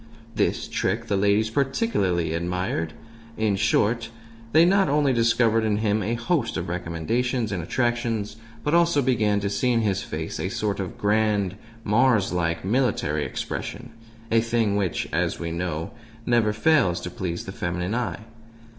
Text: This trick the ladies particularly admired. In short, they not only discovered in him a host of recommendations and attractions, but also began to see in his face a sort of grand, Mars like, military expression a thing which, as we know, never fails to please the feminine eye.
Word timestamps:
This 0.33 0.67
trick 0.67 1.05
the 1.05 1.15
ladies 1.15 1.51
particularly 1.51 2.33
admired. 2.33 2.93
In 3.37 3.55
short, 3.55 4.09
they 4.51 4.65
not 4.65 4.89
only 4.89 5.13
discovered 5.13 5.63
in 5.63 5.77
him 5.77 6.01
a 6.01 6.15
host 6.15 6.57
of 6.57 6.69
recommendations 6.69 7.51
and 7.51 7.61
attractions, 7.61 8.37
but 8.63 8.73
also 8.73 9.03
began 9.03 9.39
to 9.41 9.47
see 9.47 9.71
in 9.71 9.81
his 9.81 10.01
face 10.01 10.39
a 10.39 10.49
sort 10.49 10.79
of 10.79 10.97
grand, 10.97 11.55
Mars 11.83 12.33
like, 12.33 12.65
military 12.65 13.25
expression 13.25 13.91
a 14.31 14.41
thing 14.41 14.75
which, 14.75 15.07
as 15.13 15.39
we 15.39 15.51
know, 15.51 15.91
never 16.25 16.51
fails 16.51 16.99
to 17.01 17.11
please 17.11 17.45
the 17.45 17.51
feminine 17.51 17.93
eye. 17.93 18.21